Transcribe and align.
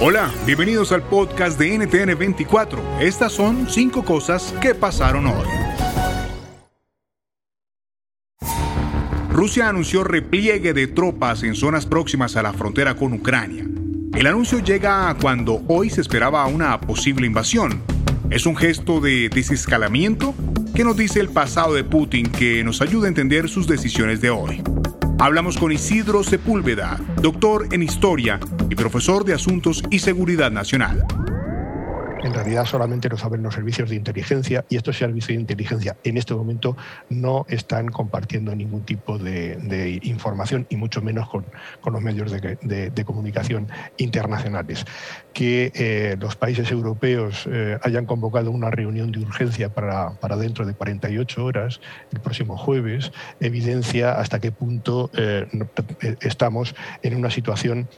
Hola, 0.00 0.32
bienvenidos 0.46 0.92
al 0.92 1.02
podcast 1.02 1.58
de 1.58 1.76
NTN 1.76 2.16
24. 2.16 3.00
Estas 3.00 3.32
son 3.32 3.68
cinco 3.68 4.04
cosas 4.04 4.54
que 4.62 4.72
pasaron 4.72 5.26
hoy. 5.26 5.44
Rusia 9.32 9.68
anunció 9.68 10.04
repliegue 10.04 10.72
de 10.72 10.86
tropas 10.86 11.42
en 11.42 11.56
zonas 11.56 11.84
próximas 11.84 12.36
a 12.36 12.44
la 12.44 12.52
frontera 12.52 12.94
con 12.94 13.12
Ucrania. 13.12 13.66
El 14.14 14.28
anuncio 14.28 14.60
llega 14.60 15.16
cuando 15.20 15.62
hoy 15.66 15.90
se 15.90 16.00
esperaba 16.00 16.46
una 16.46 16.80
posible 16.80 17.26
invasión. 17.26 17.82
Es 18.30 18.46
un 18.46 18.54
gesto 18.54 19.00
de 19.00 19.28
desescalamiento 19.28 20.32
que 20.76 20.84
nos 20.84 20.96
dice 20.96 21.18
el 21.18 21.28
pasado 21.28 21.74
de 21.74 21.82
Putin 21.82 22.30
que 22.30 22.62
nos 22.62 22.82
ayuda 22.82 23.06
a 23.06 23.08
entender 23.08 23.48
sus 23.48 23.66
decisiones 23.66 24.20
de 24.20 24.30
hoy. 24.30 24.62
Hablamos 25.20 25.58
con 25.58 25.72
Isidro 25.72 26.22
Sepúlveda, 26.22 26.96
doctor 27.20 27.66
en 27.72 27.82
historia 27.82 28.38
y 28.70 28.76
profesor 28.76 29.24
de 29.24 29.34
Asuntos 29.34 29.82
y 29.90 29.98
Seguridad 29.98 30.52
Nacional 30.52 31.04
en 32.22 32.34
realidad 32.34 32.64
solamente 32.64 33.08
lo 33.08 33.16
saben 33.16 33.42
los 33.42 33.54
servicios 33.54 33.90
de 33.90 33.96
inteligencia 33.96 34.64
y 34.68 34.76
estos 34.76 34.98
servicios 34.98 35.28
de 35.28 35.40
inteligencia 35.40 35.96
en 36.04 36.16
este 36.16 36.34
momento 36.34 36.76
no 37.08 37.46
están 37.48 37.88
compartiendo 37.88 38.54
ningún 38.54 38.82
tipo 38.82 39.18
de, 39.18 40.00
información 40.02 40.66
y 40.68 40.76
mucho 40.76 41.00
menos 41.02 41.28
con, 41.28 41.46
los 41.92 42.02
medios 42.02 42.30
de, 42.30 43.04
comunicación 43.04 43.68
internacionales. 43.96 44.84
Que 45.32 45.72
eh, 45.74 46.16
los 46.20 46.36
países 46.36 46.70
europeos 46.70 47.48
eh, 47.50 47.78
hayan 47.82 48.06
convocado 48.06 48.50
una 48.50 48.70
reunión 48.70 49.12
de 49.12 49.20
urgencia 49.20 49.72
para, 49.72 50.36
dentro 50.36 50.66
de 50.66 50.74
48 50.74 51.44
horas, 51.44 51.80
el 52.12 52.20
próximo 52.20 52.56
jueves, 52.56 53.12
evidencia 53.40 54.12
hasta 54.12 54.40
qué 54.40 54.52
punto 54.52 55.10
eh, 55.14 55.46
estamos 56.20 56.74
en 57.02 57.16
una 57.16 57.30
situación 57.30 57.88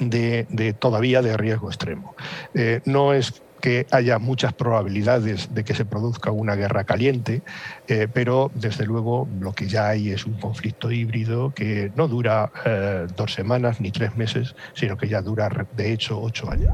de, 0.00 0.74
todavía 0.78 1.22
de 1.22 1.36
riesgo 1.36 1.68
extremo. 1.68 2.14
Eh, 2.54 2.80
no 2.84 3.12
es 3.12 3.42
que 3.60 3.86
haya 3.90 4.18
muchas 4.18 4.52
probabilidades 4.52 5.52
de 5.54 5.64
que 5.64 5.74
se 5.74 5.84
produzca 5.84 6.30
una 6.30 6.54
guerra 6.54 6.84
caliente, 6.84 7.42
eh, 7.88 8.08
pero 8.12 8.50
desde 8.54 8.86
luego 8.86 9.28
lo 9.40 9.52
que 9.52 9.66
ya 9.66 9.88
hay 9.88 10.10
es 10.10 10.26
un 10.26 10.34
conflicto 10.34 10.90
híbrido 10.90 11.52
que 11.54 11.90
no 11.96 12.08
dura 12.08 12.50
eh, 12.64 13.06
dos 13.16 13.34
semanas 13.34 13.80
ni 13.80 13.90
tres 13.90 14.16
meses, 14.16 14.54
sino 14.74 14.96
que 14.96 15.08
ya 15.08 15.22
dura 15.22 15.50
de 15.76 15.92
hecho 15.92 16.20
ocho 16.20 16.50
años. 16.50 16.72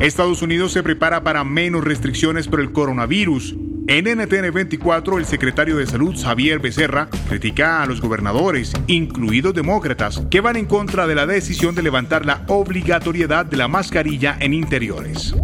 Estados 0.00 0.42
Unidos 0.42 0.72
se 0.72 0.82
prepara 0.82 1.22
para 1.22 1.44
menos 1.44 1.84
restricciones 1.84 2.48
por 2.48 2.60
el 2.60 2.72
coronavirus. 2.72 3.54
En 3.86 4.06
NTN 4.06 4.50
24, 4.50 5.18
el 5.18 5.26
secretario 5.26 5.76
de 5.76 5.86
Salud, 5.86 6.16
Javier 6.18 6.58
Becerra, 6.58 7.10
critica 7.28 7.82
a 7.82 7.86
los 7.86 8.00
gobernadores, 8.00 8.72
incluidos 8.86 9.52
demócratas, 9.52 10.22
que 10.30 10.40
van 10.40 10.56
en 10.56 10.64
contra 10.64 11.06
de 11.06 11.14
la 11.14 11.26
decisión 11.26 11.74
de 11.74 11.82
levantar 11.82 12.24
la 12.24 12.46
obligatoriedad 12.48 13.44
de 13.44 13.58
la 13.58 13.68
mascarilla 13.68 14.38
en 14.40 14.54
interiores. 14.54 15.34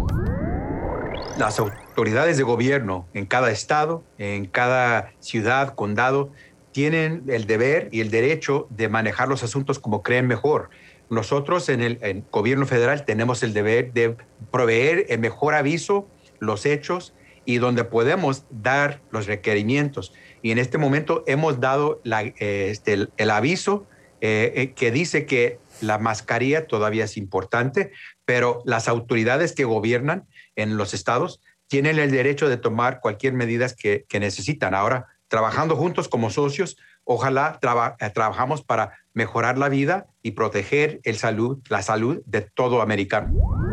Las 1.37 1.59
autoridades 1.59 2.37
de 2.37 2.41
gobierno 2.41 3.07
en 3.13 3.27
cada 3.27 3.51
estado, 3.51 4.03
en 4.17 4.47
cada 4.47 5.11
ciudad, 5.19 5.75
condado, 5.75 6.31
tienen 6.71 7.25
el 7.27 7.45
deber 7.45 7.89
y 7.91 8.01
el 8.01 8.09
derecho 8.09 8.65
de 8.71 8.89
manejar 8.89 9.27
los 9.27 9.43
asuntos 9.43 9.77
como 9.77 10.01
creen 10.01 10.25
mejor. 10.25 10.71
Nosotros 11.11 11.69
en 11.69 11.81
el 11.83 12.23
gobierno 12.31 12.65
federal 12.65 13.05
tenemos 13.05 13.43
el 13.43 13.53
deber 13.53 13.93
de 13.93 14.15
proveer 14.49 15.05
el 15.09 15.19
mejor 15.19 15.53
aviso, 15.53 16.07
los 16.39 16.65
hechos 16.65 17.13
y 17.45 17.57
donde 17.57 17.83
podemos 17.83 18.45
dar 18.49 19.01
los 19.11 19.27
requerimientos. 19.27 20.13
Y 20.41 20.51
en 20.51 20.57
este 20.57 20.77
momento 20.77 21.23
hemos 21.27 21.59
dado 21.59 22.01
eh, 22.05 22.67
este, 22.71 23.07
el, 23.15 23.29
aviso 23.29 23.87
eh, 24.21 24.53
eh, 24.55 24.73
que 24.73 24.91
dice 24.91 25.25
que 25.25 25.59
la 25.81 25.97
mascarilla 25.97 26.67
todavía 26.67 27.05
es 27.05 27.17
importante, 27.17 27.91
pero 28.25 28.61
las 28.65 28.87
autoridades 28.87 29.53
que 29.53 29.65
gobiernan 29.65 30.27
en 30.55 30.77
los 30.77 30.93
estados 30.93 31.41
tienen 31.67 31.99
el 31.99 32.11
derecho 32.11 32.49
de 32.49 32.57
tomar 32.57 32.99
cualquier 32.99 33.33
medida 33.33 33.67
que, 33.69 34.05
necesitan. 34.19 34.75
Ahora, 34.75 35.07
trabajando 35.27 35.75
juntos 35.75 36.09
como 36.09 36.29
socios, 36.29 36.77
ojalá 37.05 37.59
trabajamos 37.61 38.61
para 38.61 38.99
mejorar 39.13 39.57
la 39.57 39.69
vida 39.69 40.07
y 40.21 40.31
proteger 40.31 40.99
el 41.03 41.15
salud, 41.15 41.59
la 41.69 41.81
salud 41.81 42.21
de 42.25 42.41
todo 42.41 42.81
americano. 42.81 43.70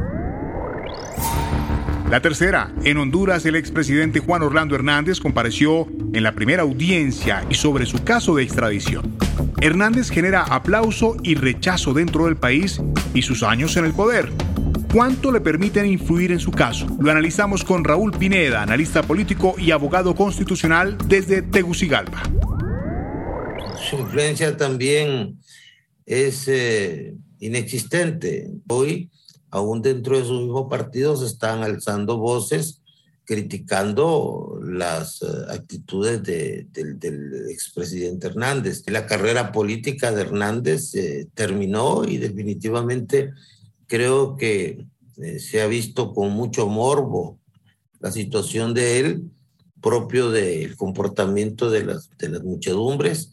La 2.10 2.22
tercera, 2.22 2.74
en 2.84 2.96
Honduras 2.96 3.44
el 3.44 3.54
expresidente 3.54 4.20
Juan 4.20 4.42
Orlando 4.42 4.74
Hernández 4.74 5.20
compareció 5.20 5.86
en 6.14 6.22
la 6.22 6.32
primera 6.32 6.62
audiencia 6.62 7.44
y 7.50 7.54
sobre 7.54 7.84
su 7.84 8.02
caso 8.02 8.34
de 8.34 8.44
extradición. 8.44 9.14
Hernández 9.60 10.08
genera 10.08 10.42
aplauso 10.42 11.18
y 11.22 11.34
rechazo 11.34 11.92
dentro 11.92 12.24
del 12.24 12.36
país 12.36 12.80
y 13.12 13.20
sus 13.20 13.42
años 13.42 13.76
en 13.76 13.84
el 13.84 13.92
poder. 13.92 14.30
¿Cuánto 14.90 15.30
le 15.30 15.42
permiten 15.42 15.84
influir 15.84 16.32
en 16.32 16.40
su 16.40 16.50
caso? 16.50 16.86
Lo 16.98 17.10
analizamos 17.10 17.62
con 17.62 17.84
Raúl 17.84 18.12
Pineda, 18.12 18.62
analista 18.62 19.02
político 19.02 19.56
y 19.58 19.70
abogado 19.70 20.14
constitucional 20.14 20.96
desde 21.08 21.42
Tegucigalpa. 21.42 22.22
Su 23.90 23.98
influencia 23.98 24.56
también 24.56 25.38
es 26.06 26.48
eh, 26.48 27.12
inexistente. 27.38 28.48
Hoy 28.66 29.10
aún 29.50 29.82
dentro 29.82 30.18
de 30.18 30.24
su 30.24 30.34
mismo 30.34 30.68
partido 30.68 31.16
se 31.16 31.26
están 31.26 31.62
alzando 31.62 32.18
voces 32.18 32.82
criticando 33.28 34.58
las 34.62 35.20
eh, 35.20 35.26
actitudes 35.50 36.22
del 36.22 37.50
expresidente 37.50 38.28
Hernández. 38.28 38.84
La 38.86 39.04
carrera 39.04 39.52
política 39.52 40.12
de 40.12 40.22
Hernández 40.22 40.94
eh, 40.94 41.28
terminó 41.34 42.06
y 42.06 42.16
definitivamente 42.16 43.34
creo 43.86 44.34
que 44.38 44.86
eh, 45.18 45.38
se 45.40 45.60
ha 45.60 45.66
visto 45.66 46.14
con 46.14 46.30
mucho 46.30 46.68
morbo 46.68 47.38
la 48.00 48.10
situación 48.12 48.72
de 48.72 48.98
él, 48.98 49.24
propio 49.82 50.30
del 50.30 50.74
comportamiento 50.76 51.70
de 51.70 51.84
las 51.84 52.08
muchedumbres, 52.42 53.30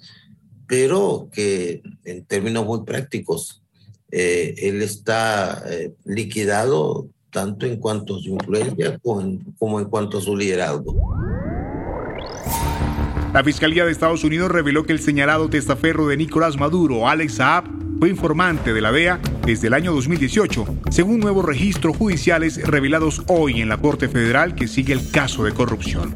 pero 0.67 1.29
que 1.31 1.83
en 2.03 2.25
términos 2.25 2.65
muy 2.65 2.83
prácticos 2.83 3.63
eh, 4.11 4.55
él 4.57 4.81
está 4.81 5.63
eh, 5.69 5.93
liquidado 6.05 7.07
tanto 7.29 7.65
en 7.65 7.77
cuanto 7.77 8.15
a 8.15 8.19
su 8.21 8.29
influencia 8.29 8.97
como 8.99 9.79
en, 9.79 9.85
cuanto 9.85 10.19
a 10.19 10.21
su 10.21 10.37
liderazgo. 10.37 10.95
La 13.33 13.43
Fiscalía 13.43 13.83
de 13.83 13.91
Estados 13.91 14.23
Unidos 14.23 14.49
reveló 14.49 14.85
que 14.85 14.93
el 14.93 14.99
señalado 14.99 15.49
testaferro 15.49 16.07
de 16.07 16.15
Nicolás 16.15 16.57
Maduro, 16.57 17.09
Alex 17.09 17.33
Saab, 17.33 17.65
fue 17.99 18.09
informante 18.09 18.73
de 18.73 18.79
la 18.79 18.93
DEA 18.93 19.19
desde 19.45 19.67
el 19.67 19.73
año 19.73 19.93
2018, 19.93 20.65
según 20.91 21.19
nuevos 21.19 21.43
registros 21.43 21.97
judiciales 21.97 22.65
revelados 22.65 23.23
hoy 23.27 23.59
en 23.59 23.67
la 23.67 23.77
Corte 23.77 24.07
Federal 24.07 24.55
que 24.55 24.67
sigue 24.69 24.93
el 24.93 25.11
caso 25.11 25.43
de 25.43 25.53
corrupción. 25.53 26.15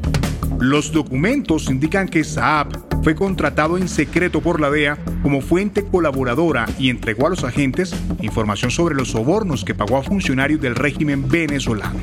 Los 0.58 0.92
documentos 0.92 1.68
indican 1.68 2.08
que 2.08 2.24
Saab 2.24 2.89
fue 3.02 3.14
contratado 3.14 3.78
en 3.78 3.88
secreto 3.88 4.40
por 4.40 4.60
la 4.60 4.70
DEA 4.70 4.98
como 5.22 5.40
fuente 5.40 5.86
colaboradora 5.86 6.66
y 6.78 6.90
entregó 6.90 7.26
a 7.26 7.30
los 7.30 7.44
agentes 7.44 7.94
información 8.20 8.70
sobre 8.70 8.94
los 8.94 9.10
sobornos 9.10 9.64
que 9.64 9.74
pagó 9.74 9.96
a 9.96 10.02
funcionarios 10.02 10.60
del 10.60 10.74
régimen 10.74 11.28
venezolano. 11.28 11.98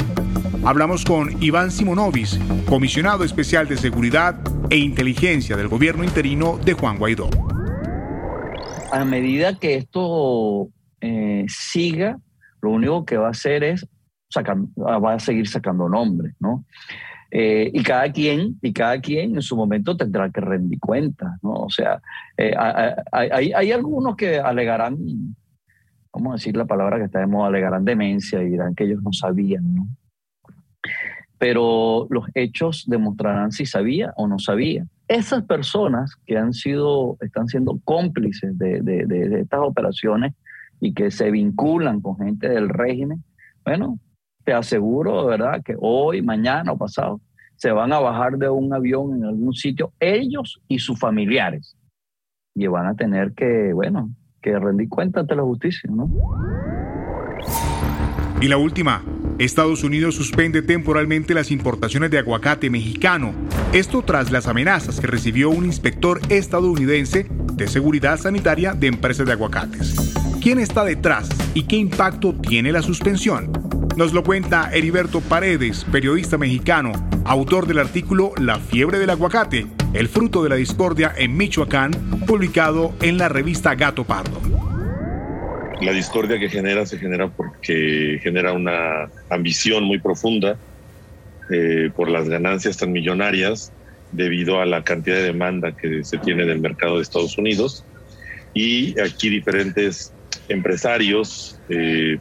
Hablamos 0.65 1.05
con 1.05 1.41
Iván 1.41 1.71
Simonovis, 1.71 2.39
comisionado 2.67 3.23
especial 3.23 3.67
de 3.67 3.77
seguridad 3.77 4.39
e 4.69 4.77
inteligencia 4.77 5.55
del 5.55 5.67
gobierno 5.67 6.03
interino 6.03 6.57
de 6.57 6.73
Juan 6.73 6.97
Guaidó. 6.97 7.29
a 8.91 9.05
medida 9.05 9.57
que 9.59 9.75
esto 9.75 10.69
eh, 11.01 11.45
siga, 11.47 12.17
lo 12.61 12.71
único 12.71 13.05
que 13.05 13.17
va 13.17 13.27
a 13.27 13.31
hacer 13.31 13.63
es 13.63 13.87
sacar, 14.29 14.57
va 14.77 15.13
a 15.13 15.19
seguir 15.19 15.47
sacando 15.47 15.87
nombres, 15.87 16.33
¿no? 16.39 16.65
Eh, 17.29 17.69
y 17.73 17.83
cada 17.83 18.11
quien, 18.11 18.57
y 18.61 18.71
cada 18.71 18.99
quien 19.01 19.35
en 19.35 19.41
su 19.41 19.55
momento 19.55 19.97
tendrá 19.97 20.29
que 20.29 20.39
rendir 20.39 20.79
cuentas, 20.79 21.31
¿no? 21.41 21.53
O 21.53 21.69
sea, 21.69 22.01
eh, 22.37 22.53
hay, 23.11 23.51
hay, 23.51 23.71
algunos 23.71 24.15
que 24.15 24.39
alegarán, 24.39 24.97
vamos 26.13 26.31
a 26.31 26.35
decir 26.35 26.55
la 26.55 26.65
palabra 26.65 26.97
que 26.97 27.05
está 27.05 27.23
alegarán 27.23 27.83
demencia 27.83 28.41
y 28.41 28.51
dirán 28.51 28.75
que 28.75 28.85
ellos 28.85 29.03
no 29.03 29.11
sabían, 29.11 29.75
¿no? 29.75 29.87
Pero 31.37 32.07
los 32.09 32.25
hechos 32.33 32.85
demostrarán 32.87 33.51
si 33.51 33.65
sabía 33.65 34.13
o 34.15 34.27
no 34.27 34.39
sabía. 34.39 34.87
Esas 35.07 35.43
personas 35.43 36.15
que 36.25 36.37
han 36.37 36.53
sido, 36.53 37.17
están 37.21 37.47
siendo 37.47 37.79
cómplices 37.83 38.57
de, 38.57 38.81
de, 38.81 39.05
de 39.05 39.41
estas 39.41 39.59
operaciones 39.61 40.33
y 40.79 40.93
que 40.93 41.11
se 41.11 41.29
vinculan 41.29 42.01
con 42.01 42.17
gente 42.17 42.49
del 42.49 42.69
régimen, 42.69 43.23
bueno, 43.63 43.99
te 44.47 44.53
aseguro, 44.53 45.25
¿verdad?, 45.25 45.61
que 45.61 45.75
hoy, 45.77 46.21
mañana 46.21 46.71
o 46.71 46.77
pasado 46.77 47.19
se 47.57 47.69
van 47.69 47.91
a 47.91 47.99
bajar 47.99 48.37
de 48.37 48.47
un 48.47 48.73
avión 48.73 49.17
en 49.17 49.25
algún 49.25 49.53
sitio, 49.53 49.91
ellos 49.99 50.61
y 50.69 50.79
sus 50.79 50.97
familiares, 50.97 51.75
y 52.55 52.65
van 52.67 52.87
a 52.87 52.95
tener 52.95 53.33
que, 53.33 53.73
bueno, 53.73 54.09
que 54.41 54.57
rendir 54.57 54.87
cuenta 54.87 55.19
ante 55.19 55.35
la 55.35 55.41
justicia, 55.41 55.89
¿no? 55.93 56.09
Y 58.39 58.47
la 58.47 58.55
última, 58.55 59.03
Estados 59.37 59.83
Unidos 59.83 60.15
suspende 60.15 60.61
temporalmente 60.61 61.33
las 61.33 61.51
importaciones 61.51 62.09
de 62.09 62.19
aguacate 62.19 62.69
mexicano. 62.69 63.33
Esto 63.73 64.01
tras 64.01 64.31
las 64.31 64.47
amenazas 64.47 65.01
que 65.01 65.07
recibió 65.07 65.49
un 65.49 65.65
inspector 65.65 66.21
estadounidense 66.29 67.27
de 67.53 67.67
seguridad 67.67 68.17
sanitaria 68.17 68.73
de 68.73 68.87
empresas 68.87 69.25
de 69.25 69.33
aguacates. 69.33 70.13
¿Quién 70.41 70.59
está 70.59 70.85
detrás 70.85 71.27
y 71.53 71.63
qué 71.63 71.75
impacto 71.75 72.33
tiene 72.33 72.71
la 72.71 72.81
suspensión? 72.81 73.51
Nos 73.97 74.13
lo 74.13 74.21
cuenta 74.21 74.69
Heriberto 74.71 75.21
Paredes, 75.21 75.83
periodista 75.91 76.37
mexicano, 76.37 76.91
autor 77.25 77.65
del 77.65 77.79
artículo 77.79 78.31
La 78.39 78.59
fiebre 78.59 78.99
del 78.99 79.09
aguacate, 79.09 79.65
el 79.93 80.07
fruto 80.07 80.43
de 80.43 80.49
la 80.49 80.55
discordia 80.55 81.11
en 81.17 81.35
Michoacán, 81.35 81.93
publicado 82.27 82.93
en 83.01 83.17
la 83.17 83.27
revista 83.27 83.73
Gato 83.73 84.03
Pardo. 84.03 84.39
La 85.81 85.91
discordia 85.93 86.37
que 86.37 86.47
genera 86.47 86.85
se 86.85 86.99
genera 86.99 87.27
porque 87.27 88.19
genera 88.21 88.53
una 88.53 89.09
ambición 89.31 89.85
muy 89.85 89.97
profunda 89.97 90.59
eh, 91.49 91.89
por 91.95 92.07
las 92.07 92.29
ganancias 92.29 92.77
tan 92.77 92.91
millonarias 92.91 93.71
debido 94.11 94.61
a 94.61 94.67
la 94.67 94.83
cantidad 94.83 95.15
de 95.15 95.23
demanda 95.23 95.75
que 95.75 96.03
se 96.03 96.19
tiene 96.19 96.45
del 96.45 96.59
mercado 96.59 96.97
de 96.97 97.01
Estados 97.01 97.35
Unidos. 97.39 97.83
Y 98.53 98.99
aquí 98.99 99.29
diferentes 99.29 100.13
empresarios, 100.49 101.59
eh, 101.69 102.19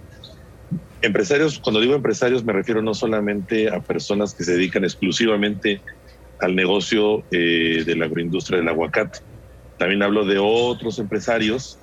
Empresarios, 1.07 1.61
cuando 1.61 1.81
digo 1.81 1.95
empresarios 1.95 2.45
me 2.45 2.53
refiero 2.53 2.83
no 2.83 2.93
solamente 2.93 3.69
a 3.69 3.81
personas 3.81 4.35
que 4.35 4.43
se 4.43 4.55
dedican 4.55 4.83
exclusivamente 4.83 5.83
al 6.41 6.57
negocio 6.57 7.25
eh, 7.31 7.85
de 7.87 7.97
la 7.97 8.07
agroindustria 8.07 8.59
del 8.59 8.69
aguacate. 8.69 9.21
También 9.79 10.03
hablo 10.03 10.25
de 10.25 10.39
otros 10.39 10.99
empresarios 10.99 11.79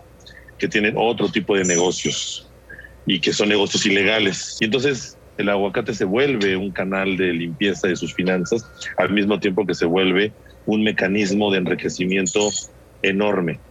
que 0.58 0.68
tienen 0.68 0.96
otro 0.98 1.30
tipo 1.30 1.56
de 1.56 1.64
negocios 1.64 2.52
y 3.06 3.22
que 3.22 3.32
son 3.32 3.50
negocios 3.50 3.86
ilegales. 3.86 4.58
Y 4.60 4.66
entonces 4.66 5.18
el 5.38 5.48
aguacate 5.48 5.94
se 5.94 6.06
vuelve 6.06 6.58
un 6.58 6.74
canal 6.74 7.16
de 7.16 7.34
limpieza 7.34 7.88
de 7.88 7.96
sus 7.96 8.14
finanzas, 8.14 8.62
al 8.98 9.12
mismo 9.12 9.40
tiempo 9.40 9.66
que 9.66 9.74
se 9.74 9.86
vuelve 9.86 10.34
un 10.66 10.84
mecanismo 10.84 11.50
de 11.52 11.60
enriquecimiento 11.60 12.50
enorme. 13.02 13.62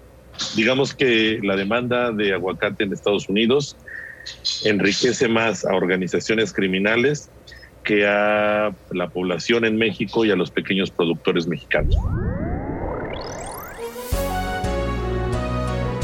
Digamos 0.57 0.95
que 0.95 1.41
la 1.43 1.57
demanda 1.57 2.11
de 2.11 2.33
aguacate 2.33 2.85
en 2.85 2.93
Estados 2.93 3.29
Unidos 3.29 3.77
enriquece 4.65 5.29
más 5.29 5.65
a 5.65 5.75
organizaciones 5.75 6.53
criminales 6.53 7.31
que 7.85 8.07
a 8.07 8.71
la 8.91 9.11
población 9.11 9.65
en 9.65 9.77
México 9.77 10.25
y 10.25 10.31
a 10.31 10.37
los 10.37 10.51
pequeños 10.51 10.91
productores 10.91 11.47
mexicanos. 11.47 11.97